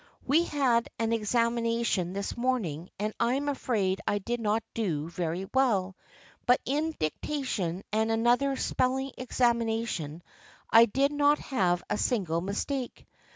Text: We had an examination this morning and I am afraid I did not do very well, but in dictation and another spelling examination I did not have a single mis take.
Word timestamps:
We 0.25 0.45
had 0.45 0.89
an 0.97 1.13
examination 1.13 2.13
this 2.13 2.35
morning 2.35 2.89
and 2.97 3.13
I 3.19 3.35
am 3.35 3.47
afraid 3.47 4.01
I 4.07 4.17
did 4.17 4.39
not 4.39 4.63
do 4.73 5.07
very 5.09 5.45
well, 5.53 5.95
but 6.47 6.59
in 6.65 6.95
dictation 6.97 7.83
and 7.93 8.09
another 8.11 8.55
spelling 8.55 9.11
examination 9.19 10.23
I 10.71 10.85
did 10.85 11.11
not 11.11 11.37
have 11.37 11.83
a 11.87 11.99
single 11.99 12.41
mis 12.41 12.65
take. 12.65 13.05